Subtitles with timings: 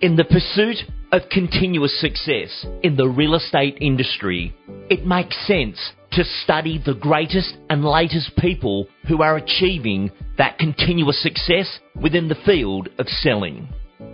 [0.00, 0.76] In the pursuit
[1.10, 4.54] of continuous success in the real estate industry,
[4.88, 5.76] it makes sense
[6.12, 12.38] to study the greatest and latest people who are achieving that continuous success within the
[12.46, 13.68] field of selling.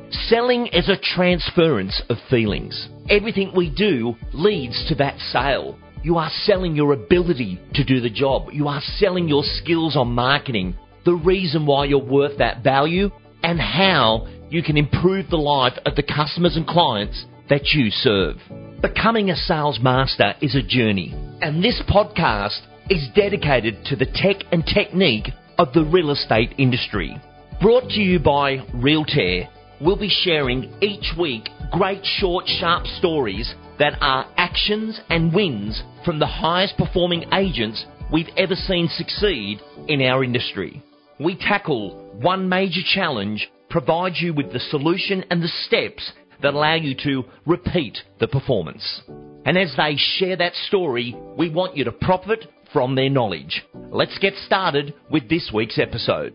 [0.09, 2.89] Selling is a transference of feelings.
[3.11, 5.79] Everything we do leads to that sale.
[6.03, 8.49] You are selling your ability to do the job.
[8.53, 13.11] You are selling your skills on marketing, the reason why you're worth that value,
[13.43, 18.37] and how you can improve the life of the customers and clients that you serve.
[18.81, 24.45] Becoming a sales master is a journey, and this podcast is dedicated to the tech
[24.53, 27.17] and technique of the real estate industry.
[27.61, 29.49] Brought to you by Realtair,
[29.81, 36.21] we'll be sharing each week great short, sharp stories that are actions and wins from
[36.21, 40.81] the highest performing agents we've ever seen succeed in our industry.
[41.19, 46.77] We tackle one major challenge provide you with the solution and the steps that allow
[46.77, 49.03] you to repeat the performance.
[49.45, 53.65] And as they share that story, we want you to profit from their knowledge.
[53.91, 56.35] Let's get started with this week's episode.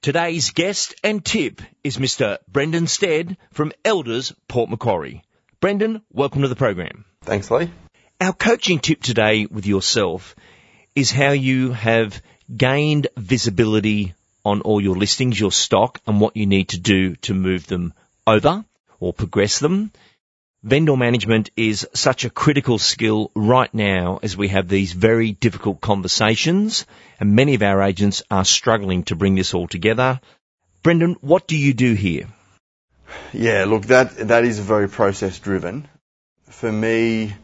[0.00, 2.38] Today's guest and tip is Mr.
[2.46, 5.24] Brendan Stead from Elders Port Macquarie.
[5.60, 7.04] Brendan, welcome to the program.
[7.24, 7.68] Thanks, Lee.
[8.20, 10.36] Our coaching tip today with yourself
[10.94, 12.22] is how you have
[12.56, 17.34] gained visibility on all your listings, your stock, and what you need to do to
[17.34, 17.94] move them
[18.26, 18.64] over
[19.00, 19.92] or progress them.
[20.64, 25.80] Vendor management is such a critical skill right now as we have these very difficult
[25.80, 26.86] conversations
[27.18, 30.20] and many of our agents are struggling to bring this all together.
[30.84, 32.28] Brendan, what do you do here?
[33.32, 35.88] Yeah, look, that, that is very process driven.
[36.48, 37.34] For me,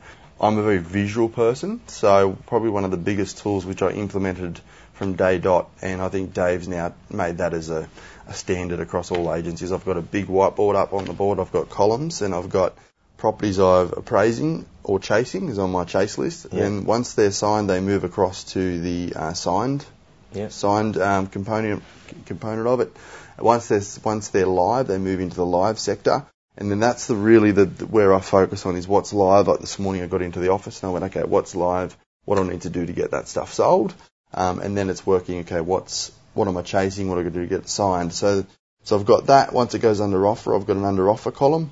[0.41, 4.61] I'm a very visual person, so probably one of the biggest tools which I implemented
[4.99, 7.89] from day dot, and I think Dave's now made that as a,
[8.27, 9.73] a standard across all agencies.
[9.73, 11.39] I've got a big whiteboard up on the board.
[11.39, 12.75] I've got columns, and I've got
[13.17, 16.47] properties I'm appraising or chasing is on my chase list.
[16.53, 16.65] Yeah.
[16.65, 19.85] And once they're signed, they move across to the uh, signed
[20.33, 20.49] yeah.
[20.49, 21.83] signed um, component
[22.27, 22.93] component of it.
[23.39, 26.27] Once they're once they're live, they move into the live sector.
[26.57, 29.47] And then that's the really the, the, where I focus on is what's live.
[29.47, 31.97] Like this morning, I got into the office and I went, okay, what's live?
[32.25, 33.95] What do I need to do to get that stuff sold?
[34.35, 37.09] Um, and then it's working, okay, what's, what am I chasing?
[37.09, 38.13] What do I do to get it signed?
[38.13, 38.45] So,
[38.85, 39.53] so I've got that.
[39.53, 41.71] Once it goes under offer, I've got an under offer column.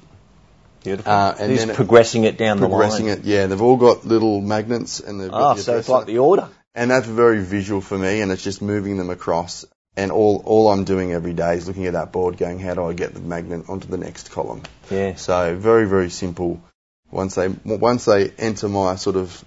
[0.83, 1.13] Beautiful.
[1.13, 2.71] Uh, and Who's then progressing it, it down the line.
[2.71, 3.47] Progressing it, yeah.
[3.47, 5.59] They've all got little magnets and they've got.
[5.59, 6.49] Oh, so it's like the order.
[6.75, 9.65] And that's very visual for me, and it's just moving them across.
[9.97, 12.85] And all all I'm doing every day is looking at that board, going, how do
[12.85, 14.63] I get the magnet onto the next column?
[14.91, 15.15] Yeah.
[15.15, 16.63] So very very simple.
[17.11, 19.43] Once they once they enter my sort of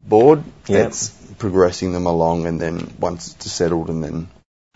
[0.00, 0.88] board, yep.
[0.88, 4.28] it's progressing them along, and then once it's settled, and then.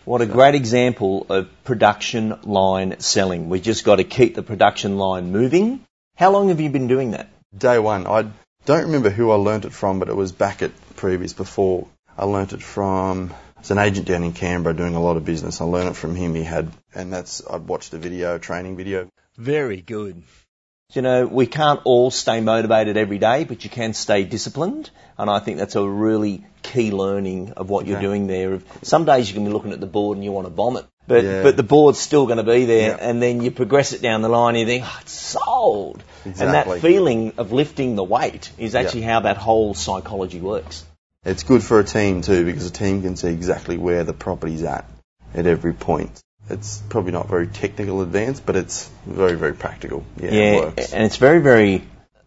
[0.05, 3.49] What a great example of production line selling.
[3.49, 5.83] We just got to keep the production line moving.
[6.15, 7.29] How long have you been doing that?
[7.57, 8.07] Day one.
[8.07, 8.29] I
[8.65, 11.87] don't remember who I learnt it from, but it was back at previous before.
[12.17, 15.61] I learnt it from it's an agent down in Canberra doing a lot of business.
[15.61, 16.35] I learned it from him.
[16.35, 19.09] He had, and that's I watched a video, training video.
[19.35, 20.23] Very good.
[20.93, 24.89] You know, we can't all stay motivated every day, but you can stay disciplined.
[25.17, 28.61] And I think that's a really key learning of what you're doing there.
[28.83, 31.25] Some days you can be looking at the board and you want to vomit, but,
[31.25, 31.43] yeah.
[31.43, 32.91] but the board's still going to be there.
[32.91, 32.97] Yeah.
[33.01, 36.03] And then you progress it down the line and you think, oh, it's sold.
[36.25, 36.45] Exactly.
[36.45, 39.13] And that feeling of lifting the weight is actually yeah.
[39.13, 40.85] how that whole psychology works.
[41.25, 44.63] It's good for a team too because a team can see exactly where the property's
[44.63, 44.89] at
[45.33, 50.03] at every point it's probably not very technical advanced, but it's very, very practical.
[50.17, 51.83] Yeah, yeah it and it's very, very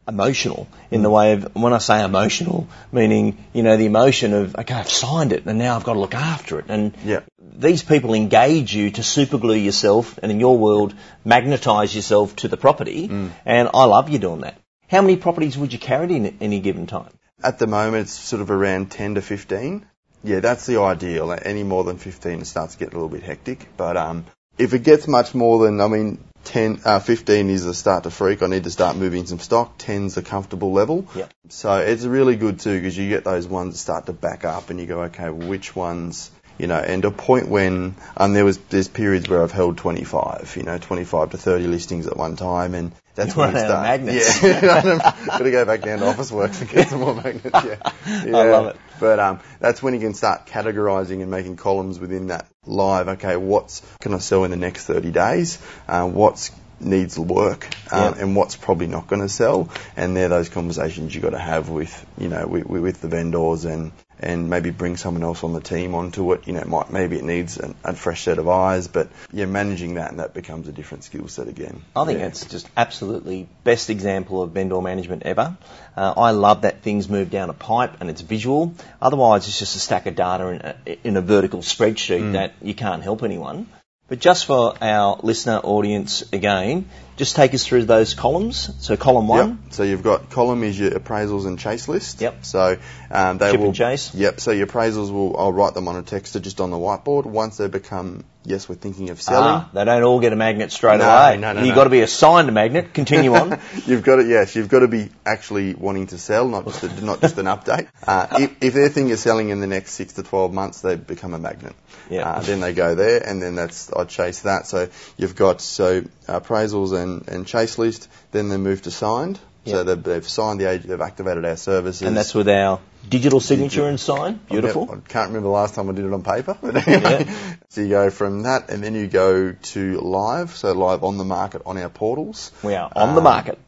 [0.08, 4.56] emotional in the way of when I say emotional, meaning you know the emotion of
[4.56, 6.66] okay, I've signed it and now I've got to look after it.
[6.69, 7.20] And yeah.
[7.41, 10.94] these people engage you to superglue yourself, and in your world,
[11.25, 13.09] magnetise yourself to the property.
[13.09, 13.30] Mm.
[13.44, 14.59] And I love you doing that.
[14.88, 17.12] How many properties would you carry in any given time?
[17.42, 19.86] At the moment, it's sort of around ten to fifteen.
[20.22, 21.36] Yeah, that's the ideal.
[21.41, 23.69] Any more than 15, it starts to get a little bit hectic.
[23.76, 24.26] But um,
[24.58, 28.10] if it gets much more than, I mean, 10, uh, 15 is a start to
[28.10, 28.42] freak.
[28.42, 29.78] I need to start moving some stock.
[29.78, 31.06] 10's a comfortable level.
[31.15, 31.33] Yep.
[31.48, 34.71] So it's really good too because you get those ones that start to back up
[34.71, 38.59] and you go, okay, which ones, you know, and a point when, um, there was,
[38.59, 42.74] there's periods where I've held 25, you know, 25 to 30 listings at one time
[42.74, 43.83] and that's when you start.
[43.83, 44.42] Magnets.
[44.42, 45.15] Yeah.
[45.27, 47.50] Got to go back down to Officeworks and get some more magnets.
[47.53, 47.92] Yeah.
[48.06, 48.36] yeah.
[48.36, 48.77] I love it.
[49.00, 53.08] But um, that's when you can start categorizing and making columns within that live.
[53.08, 55.58] Okay, what's can I sell in the next 30 days?
[55.88, 58.22] Uh, what's needs work um, yep.
[58.22, 61.68] and what's probably not going to sell and they're those conversations you've got to have
[61.68, 65.60] with you know with, with the vendors and and maybe bring someone else on the
[65.60, 66.46] team onto it.
[66.46, 69.46] You know, it might, maybe it needs an, a fresh set of eyes, but yeah,
[69.46, 71.82] managing that and that becomes a different skill set again.
[71.96, 72.26] I think yeah.
[72.26, 75.56] it's just absolutely best example of vendor management ever.
[75.96, 78.74] Uh, I love that things move down a pipe and it's visual.
[79.00, 82.32] Otherwise, it's just a stack of data in a, in a vertical spreadsheet mm.
[82.32, 83.66] that you can't help anyone.
[84.10, 88.68] But just for our listener audience again, just take us through those columns.
[88.84, 89.48] So column one.
[89.48, 89.72] Yep.
[89.72, 92.21] So you've got column is your appraisals and chase list.
[92.21, 92.45] Yep.
[92.45, 92.77] So
[93.12, 93.66] um, they Chip will.
[93.68, 94.12] And chase.
[94.12, 94.41] Yep.
[94.41, 95.36] So your appraisals will.
[95.36, 97.24] I'll write them on a texter just on the whiteboard.
[97.24, 99.48] Once they become yes, we're thinking of selling.
[99.48, 101.39] Ah, they don't all get a magnet straight no, away.
[101.39, 101.75] No, no, You've no.
[101.75, 102.95] got to be assigned a magnet.
[102.95, 103.60] Continue on.
[103.87, 107.04] you've got to yes, you've got to be actually wanting to sell, not just a,
[107.04, 107.89] not just an update.
[108.10, 110.97] Uh, if, if their thing is selling in the next six to twelve months, they
[110.97, 111.75] become a magnet.
[112.09, 112.28] Yeah.
[112.28, 114.66] Uh, then they go there, and then that's I chase that.
[114.66, 118.09] So you've got so appraisals and, and chase list.
[118.33, 119.39] Then they move to signed.
[119.65, 119.75] Yep.
[119.75, 122.03] So they've, they've signed the agent, they've activated our services.
[122.03, 124.41] And that's with our digital signature and sign.
[124.48, 124.82] Beautiful.
[124.91, 126.56] I can't remember the last time I did it on paper.
[126.60, 127.54] But anyway, Yeah.
[127.68, 130.54] so you go from that, and then you go to live.
[130.56, 132.52] So live on the market on our portals.
[132.62, 133.58] We are on the Um, market.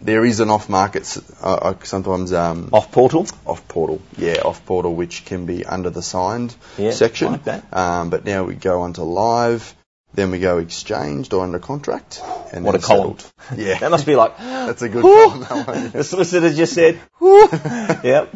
[0.00, 3.24] There is an off market, uh, uh, sometimes um, Off portal.
[3.46, 7.30] off portal, yeah, off portal, which can be under the signed Yeah, section.
[7.30, 7.62] like that.
[7.72, 9.76] Um, but now we go onto live,
[10.12, 12.20] then we go exchanged or under contract,
[12.52, 13.16] and What a column.
[13.18, 13.32] settled.
[13.60, 15.40] Yeah, That must be like, that's a good column.
[15.42, 15.90] That one.
[15.92, 16.98] the solicitor just said,
[18.02, 18.34] yep.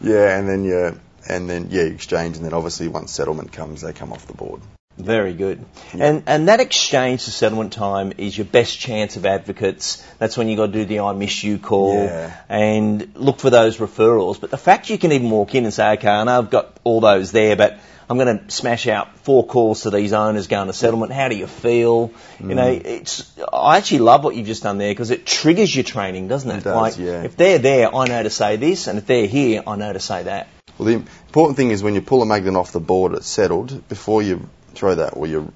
[0.00, 3.92] Yeah, and then you and then yeah, exchange, and then obviously once settlement comes, they
[3.92, 4.60] come off the board.
[4.98, 5.64] Very good.
[5.92, 10.02] And and that exchange to settlement time is your best chance of advocates.
[10.18, 12.34] That's when you got to do the I miss you call Yeah.
[12.48, 14.40] and look for those referrals.
[14.40, 16.78] But the fact you can even walk in and say, okay, I know I've got
[16.82, 17.78] all those there, but
[18.08, 21.12] I'm going to smash out four calls to these owners going to settlement.
[21.12, 22.12] How do you feel?
[22.40, 22.84] You know, Mm.
[22.86, 23.32] it's.
[23.52, 26.58] I actually love what you've just done there because it triggers your training, doesn't it?
[26.58, 27.22] It does, like yeah.
[27.24, 30.00] if they're there, I know to say this, and if they're here, I know to
[30.00, 30.46] say that.
[30.78, 33.88] Well, the important thing is when you pull a magnet off the board, it's settled.
[33.88, 35.52] Before you throw that, or you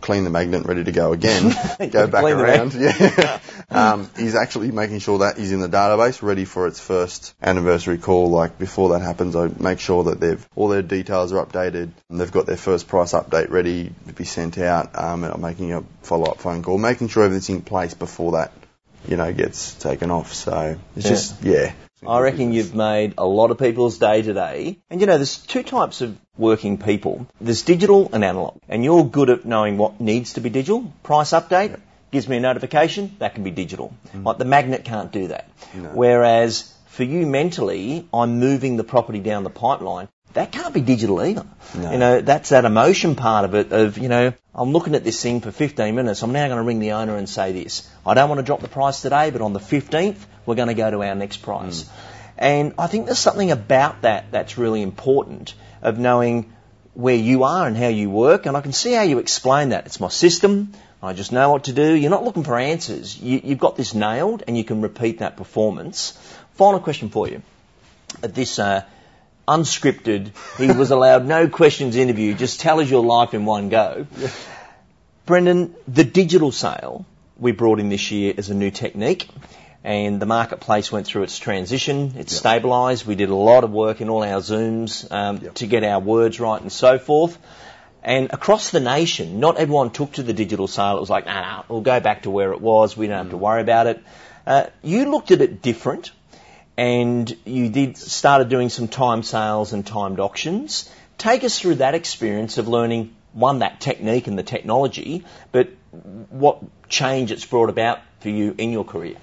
[0.00, 1.54] clean the magnet, ready to go again,
[1.90, 2.72] go back around.
[2.80, 3.38] Yeah,
[3.70, 7.98] um, he's actually making sure that he's in the database, ready for its first anniversary
[7.98, 8.30] call.
[8.30, 12.18] Like before that happens, I make sure that they've all their details are updated, and
[12.20, 14.98] they've got their first price update ready to be sent out.
[14.98, 18.52] Um, and I'm making a follow-up phone call, making sure everything's in place before that,
[19.06, 20.32] you know, gets taken off.
[20.32, 21.10] So it's Yeah.
[21.10, 21.72] just yeah.
[22.06, 24.78] I reckon you've made a lot of people's day today.
[24.88, 27.26] And you know, there's two types of working people.
[27.40, 28.58] There's digital and analog.
[28.68, 30.92] And you're good at knowing what needs to be digital.
[31.02, 31.78] Price update
[32.10, 33.94] gives me a notification, that can be digital.
[34.14, 34.24] Mm.
[34.24, 35.48] Like the magnet can't do that.
[35.74, 35.90] No.
[35.90, 40.08] Whereas for you mentally, I'm moving the property down the pipeline.
[40.32, 41.44] That can't be digital either.
[41.76, 41.90] No.
[41.90, 45.20] You know, that's that emotion part of it of, you know, I'm looking at this
[45.20, 46.22] thing for 15 minutes.
[46.22, 47.88] I'm now going to ring the owner and say this.
[48.06, 50.74] I don't want to drop the price today, but on the 15th, we're going to
[50.74, 51.88] go to our next price.
[52.38, 56.52] And I think there's something about that that's really important of knowing
[56.94, 58.46] where you are and how you work.
[58.46, 59.86] And I can see how you explain that.
[59.86, 60.72] It's my system.
[61.02, 61.94] I just know what to do.
[61.94, 63.18] You're not looking for answers.
[63.18, 66.12] You, you've got this nailed and you can repeat that performance.
[66.54, 67.42] Final question for you.
[68.22, 68.84] At this uh,
[69.56, 74.06] unscripted, he was allowed no questions interview, just tell us your life in one go.
[75.26, 77.04] Brendan, the digital sale
[77.38, 79.28] we brought in this year is a new technique
[79.82, 82.12] and the marketplace went through its transition.
[82.16, 83.06] It's stabilised.
[83.06, 85.54] We did a lot of work in all our Zooms um, Yep.
[85.54, 87.38] to get our words right and so forth.
[88.02, 90.96] And across the nation, not everyone took to the digital sale.
[90.96, 92.96] It was like, nah, nah, we'll go back to where it was.
[92.96, 94.02] We don't have to worry about it.
[94.46, 96.12] Uh, you looked at it different
[96.80, 100.90] and you did started doing some time sales and timed auctions.
[101.18, 105.68] Take us through that experience of learning one that technique and the technology, but
[106.30, 109.16] what change it's brought about for you in your career.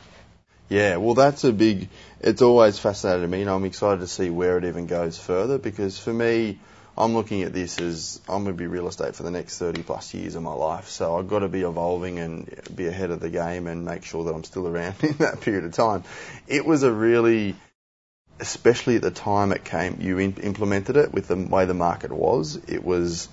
[0.70, 1.90] Yeah, well, that's a big.
[2.22, 5.58] It's always fascinated me, and I'm excited to see where it even goes further.
[5.58, 6.60] Because for me,
[6.98, 9.84] I'm looking at this as I'm going to be real estate for the next 30
[9.84, 10.88] plus years of my life.
[10.88, 14.24] So I've got to be evolving and be ahead of the game and make sure
[14.24, 16.04] that I'm still around in that period of time.
[16.48, 17.56] It was a really,
[18.40, 22.12] especially at the time it came, you in, implemented it with the way the market
[22.12, 22.56] was.
[22.68, 23.30] It was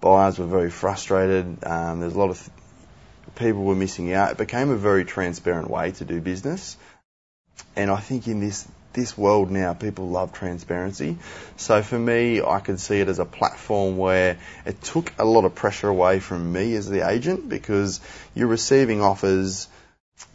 [0.00, 1.64] buyers were very frustrated.
[1.64, 2.50] Um, there's a lot of
[3.34, 4.32] people were missing out.
[4.32, 6.78] It became a very transparent way to do business.
[7.74, 11.18] And I think in this this world now, people love transparency.
[11.56, 15.44] So for me, I could see it as a platform where it took a lot
[15.44, 18.00] of pressure away from me as the agent because
[18.34, 19.68] you're receiving offers.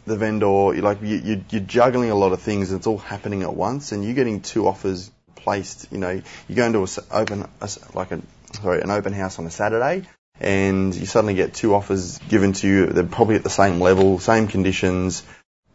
[0.06, 2.70] The vendor, you're like you, you, you're juggling a lot of things.
[2.70, 5.90] And it's all happening at once, and you're getting two offers placed.
[5.90, 8.22] You know, you go into a open a like a
[8.54, 10.06] sorry an open house on a Saturday,
[10.40, 12.86] and you suddenly get two offers given to you.
[12.86, 15.24] They're probably at the same level, same conditions.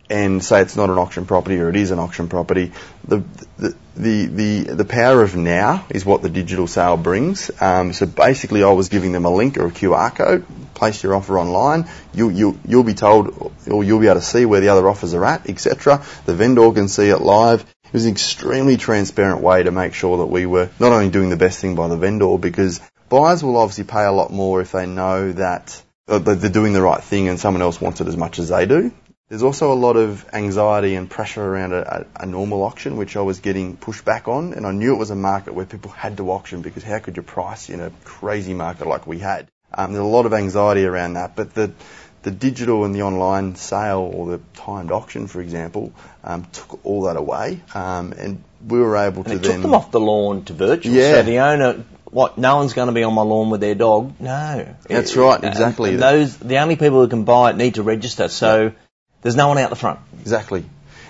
[0.09, 2.71] And say it's not an auction property or it is an auction property,
[3.07, 3.23] the
[3.57, 7.49] the the the, the power of now is what the digital sale brings.
[7.61, 10.45] Um, so basically, I was giving them a link or a QR code.
[10.75, 11.89] Place your offer online.
[12.13, 15.13] You you you'll be told or you'll be able to see where the other offers
[15.13, 16.03] are at, etc.
[16.25, 17.61] The vendor can see it live.
[17.85, 21.29] It was an extremely transparent way to make sure that we were not only doing
[21.29, 24.73] the best thing by the vendor because buyers will obviously pay a lot more if
[24.73, 28.39] they know that they're doing the right thing and someone else wants it as much
[28.39, 28.91] as they do.
[29.29, 33.17] There's also a lot of anxiety and pressure around a, a, a, normal auction, which
[33.17, 35.91] I was getting pushed back on, and I knew it was a market where people
[35.91, 39.49] had to auction because how could you price in a crazy market like we had?
[39.73, 41.73] Um, there's a lot of anxiety around that, but the
[42.23, 45.93] the digital and the online sale or the timed auction, for example,
[46.23, 49.61] um, took all that away, um, and we were able and to it then took
[49.61, 50.93] them off the lawn to virtual.
[50.93, 51.11] Yeah.
[51.11, 52.37] So the owner, what?
[52.37, 54.13] No one's going to be on my lawn with their dog.
[54.19, 55.91] No, That's right, exactly.
[55.91, 58.29] and those the only people who can buy it need to register.
[58.29, 58.71] So
[59.27, 59.99] there's no one out the front.
[60.21, 60.63] Exactly.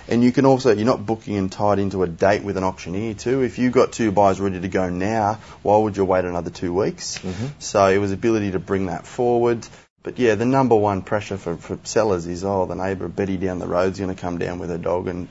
[0.08, 3.14] And you can also, you're not booking and tied into a date with an auctioneer
[3.14, 3.42] too.
[3.42, 6.74] If you've got two buyers ready to go now, why would you wait another two
[6.74, 7.18] weeks?
[7.18, 7.46] Mm-hmm.
[7.60, 9.64] So it was ability to bring that forward.
[10.02, 13.60] But yeah, the number one pressure for, for sellers is, oh, the neighbour Betty down
[13.60, 15.28] the road's going to come down with her dog and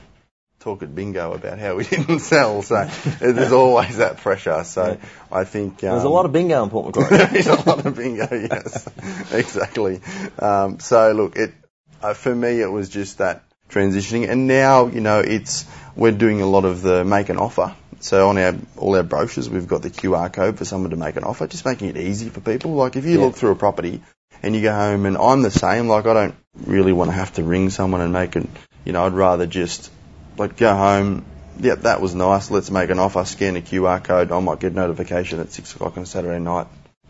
[0.61, 2.61] talk at bingo about how we didn't sell.
[2.61, 2.89] So
[3.19, 4.63] there's always that pressure.
[4.63, 4.97] So
[5.29, 7.17] I think um, There's a lot of bingo in Port Macquarie.
[7.17, 8.87] there is a lot of bingo, yes,
[9.33, 9.99] exactly.
[10.39, 11.53] Um, so look, it
[12.01, 16.41] uh, for me it was just that transitioning, and now you know it's we're doing
[16.41, 17.75] a lot of the make an offer.
[17.99, 21.15] So on our all our brochures, we've got the QR code for someone to make
[21.15, 22.73] an offer, just making it easy for people.
[22.75, 23.25] Like if you Yeah.
[23.25, 24.01] look through a property
[24.43, 25.87] and you go home, and I'm the same.
[25.87, 26.35] Like I don't
[26.65, 28.47] really want to have to ring someone and make it.
[28.85, 29.91] You know, I'd rather just
[30.37, 31.25] like go home.
[31.59, 32.51] Yep, that was nice.
[32.51, 33.25] Let's make an offer.
[33.25, 34.31] Scan a QR code.
[34.31, 36.67] I might get notification at six o'clock on Saturday night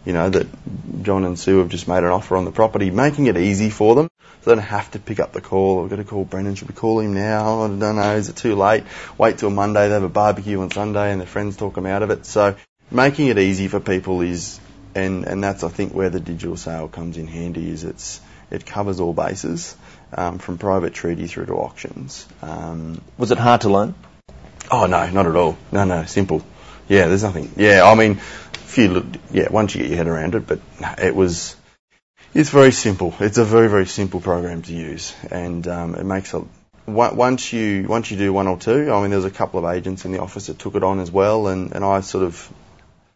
[0.08, 0.48] you know, that
[1.04, 3.94] John and Sue have just made an offer on the property, making it easy for
[3.94, 4.10] them.
[4.42, 5.82] So they don't have to pick up the call.
[5.82, 6.56] We've got to call Brendan.
[6.56, 7.64] Should we call him now?
[7.64, 8.16] I don't know.
[8.16, 8.86] Is it too late?
[9.18, 9.90] Wait till Monday.
[9.90, 12.26] They have a barbecue on Sunday and their friends talk them out of it.
[12.26, 12.56] So
[12.90, 14.62] making it easy for people is,
[14.96, 18.66] and, and that's, I think, where the digital sale comes in handy is it's, it
[18.66, 19.76] covers all bases,
[20.14, 22.26] um, from private treaty through to auctions.
[22.42, 23.94] Um, Was it hard to learn?
[24.72, 25.58] Oh no, not at all.
[25.74, 26.44] No, no, simple.
[26.90, 27.52] Yeah, there's nothing.
[27.58, 28.22] Yeah, I mean,
[28.86, 30.60] look, yeah, once you get your head around it, but
[31.00, 31.56] it was,
[32.34, 33.14] it's very simple.
[33.20, 36.46] It's a very, very simple program to use, and um, it makes a.
[36.86, 39.76] Once you once you do one or two, I mean, there was a couple of
[39.76, 42.50] agents in the office that took it on as well, and, and I sort of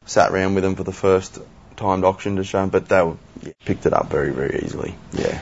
[0.06, 1.40] sat around with them for the first
[1.78, 4.96] timed auction to show them, but they were, yeah, picked it up very, very easily.
[5.14, 5.40] Yeah.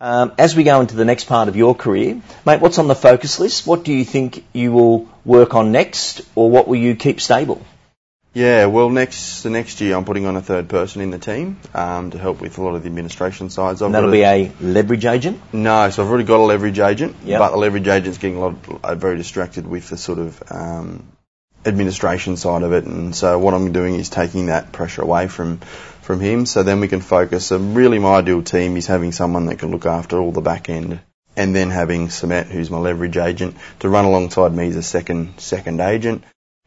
[0.00, 2.96] Um, as we go into the next part of your career, mate, what's on the
[2.96, 3.64] focus list?
[3.68, 7.64] What do you think you will work on next, or what will you keep stable?
[8.34, 11.58] Yeah, well, next the next year I'm putting on a third person in the team
[11.74, 13.82] um, to help with a lot of the administration sides.
[13.82, 15.40] I've And that'll be a leverage agent.
[15.52, 17.38] no, so I've already got a leverage agent, Yep.
[17.38, 21.04] but the leverage agent's getting a lot uh, very distracted with the sort of um,
[21.66, 25.58] administration side of it, and so what I'm doing is taking that pressure away from
[26.02, 27.46] from him, so then we can focus.
[27.46, 30.68] So really, my ideal team is having someone that can look after all the back
[30.70, 31.00] end,
[31.36, 35.38] and then having Samet, who's my leverage agent, to run alongside me as a second
[35.38, 36.24] second agent,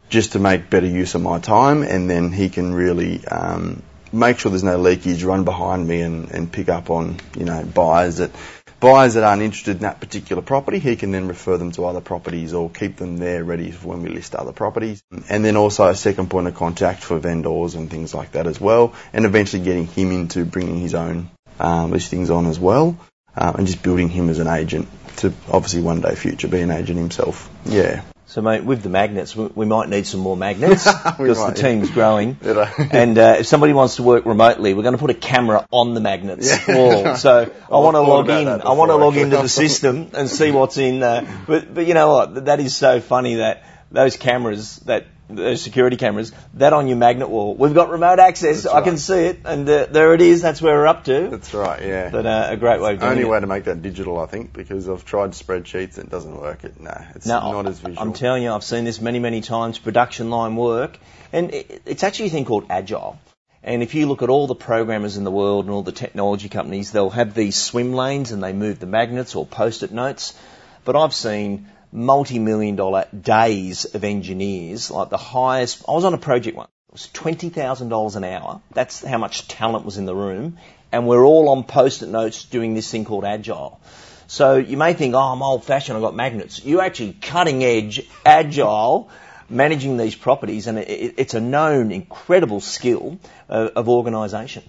[0.09, 3.81] just to make better use of my time, and then he can really um,
[4.11, 7.63] make sure there's no leakage, run behind me, and, and pick up on you know
[7.63, 8.31] buyers that
[8.79, 10.79] buyers that aren't interested in that particular property.
[10.79, 14.03] He can then refer them to other properties or keep them there ready for when
[14.03, 17.89] we list other properties, and then also a second point of contact for vendors and
[17.89, 22.29] things like that as well, and eventually getting him into bringing his own um, listings
[22.29, 22.97] on as well,
[23.35, 26.71] uh, and just building him as an agent to obviously one day future be an
[26.71, 27.49] agent himself.
[27.65, 28.03] Yeah.
[28.35, 31.89] So, mate, with the magnets, we, we might need some more magnets because the team's
[31.89, 32.37] growing.
[32.43, 32.67] You know.
[32.91, 35.93] and uh, if somebody wants to work remotely, we're going to put a camera on
[35.93, 36.75] the magnets Yeah.
[36.75, 37.15] wall.
[37.15, 38.49] So I want to log in.
[38.49, 41.01] I want to log into the system and see what's in.
[41.01, 42.43] Uh, but but you know what?
[42.43, 45.05] That is so funny that those cameras that.
[45.27, 47.55] Those security cameras, that on your magnet wall.
[47.55, 48.63] We've got remote access.
[48.63, 50.43] That's I can see it, and uh, there it is.
[50.43, 51.29] That's where we're up to.
[51.29, 52.09] That's right, yeah.
[52.11, 53.29] But uh, a great way of doing Only it.
[53.29, 56.63] way to make that digital, I think, because I've tried spreadsheets and it doesn't work.
[56.63, 57.99] It no, it's No, not as visual.
[57.99, 60.99] I'm telling you, I've seen this many, many times, production line work,
[61.33, 63.17] and it, it's actually a thing called agile.
[63.63, 66.49] And if you look at all the programmers in the world and all the technology
[66.49, 70.35] companies, they'll have these swim lanes and they move the magnets or post-it notes.
[70.83, 76.17] But I've seen multi-million dollar days of engineers, like the highest, I was on a
[76.17, 78.61] project once, it was $20,000 an hour.
[78.73, 80.57] That's how much talent was in the room.
[80.91, 83.81] And we're all on post-it notes doing this thing called agile.
[84.27, 86.63] So you may think, oh, I'm old fashioned, I've got magnets.
[86.63, 89.09] You're actually cutting edge, agile,
[89.49, 94.63] managing these properties, and it, it, it's a known incredible skill uh, of organisation.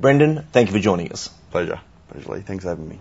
[0.00, 1.28] Brendan, thank you for joining us.
[1.50, 1.80] Pleasure.
[2.08, 2.40] Pleasure, Lee.
[2.40, 3.00] Thanks for having me.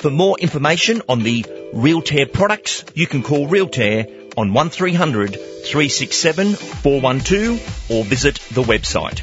[0.00, 1.42] For more information on the
[1.74, 9.20] Realtair products, you can call Realtair on 1300 367 412 or visit the website.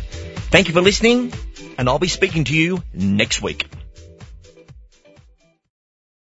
[0.51, 1.31] Thank you for listening
[1.77, 3.65] and I'll be speaking to you next week.